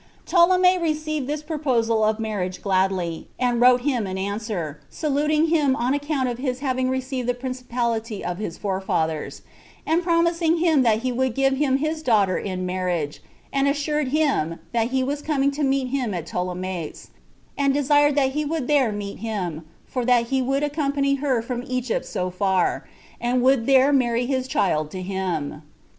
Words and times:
Ptolemy 0.25 0.79
received 0.79 1.27
this 1.27 1.43
proposal 1.43 2.03
of 2.03 2.19
marriage 2.19 2.63
gladly; 2.63 3.27
and 3.37 3.61
wrote 3.61 3.81
him 3.81 4.07
an 4.07 4.17
answer, 4.17 4.79
saluting 4.89 5.49
him 5.49 5.75
on 5.75 5.93
account 5.93 6.27
of 6.27 6.39
his 6.39 6.57
having 6.61 6.89
received 6.89 7.29
the 7.29 7.35
principality 7.35 8.25
of 8.25 8.39
his 8.39 8.57
forefathers; 8.57 9.43
and 9.85 10.01
promising 10.01 10.57
him 10.57 10.81
that 10.81 11.01
he 11.03 11.11
would 11.11 11.35
give 11.35 11.55
him 11.57 11.77
his 11.77 12.01
daughter 12.01 12.35
in 12.35 12.65
marriage; 12.65 13.21
and 13.53 13.67
assured 13.67 14.07
him 14.07 14.57
that 14.71 14.87
he 14.87 15.03
was 15.03 15.21
coming 15.21 15.51
to 15.51 15.61
meet 15.61 15.89
him 15.89 16.15
at 16.15 16.25
Ptolemais, 16.25 17.09
and 17.55 17.71
desired 17.71 18.15
that 18.15 18.31
he 18.31 18.43
would 18.43 18.67
there 18.67 18.91
meet 18.91 19.19
him, 19.19 19.67
for 19.85 20.03
that 20.03 20.29
he 20.29 20.41
would 20.41 20.63
accompany 20.63 21.13
her 21.21 21.43
from 21.43 21.63
Egypt 21.67 22.07
so 22.07 22.31
far, 22.31 22.89
and 23.19 23.43
would 23.43 23.67
there 23.67 23.93
marry 23.93 24.25
his 24.25 24.47
child 24.47 24.89
to 24.89 25.03
him. 25.03 25.61